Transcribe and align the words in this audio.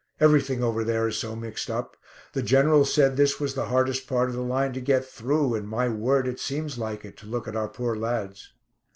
"Everything 0.19 0.63
over 0.63 0.83
there 0.83 1.07
is 1.09 1.17
so 1.17 1.35
mixed 1.35 1.69
up. 1.69 1.95
The 2.33 2.41
General 2.41 2.85
said 2.85 3.17
this 3.17 3.39
was 3.39 3.53
the 3.53 3.67
hardest 3.67 4.07
part 4.07 4.29
of 4.29 4.35
the 4.35 4.41
line 4.41 4.73
to 4.73 4.81
get 4.81 5.05
through, 5.05 5.53
and 5.53 5.69
my 5.69 5.89
word 5.89 6.27
it 6.27 6.39
seems 6.39 6.79
like 6.79 7.05
it, 7.05 7.15
to 7.17 7.27
look 7.27 7.47
at 7.47 7.55
our 7.55 7.69
poor 7.69 7.95
lads." 7.95 8.51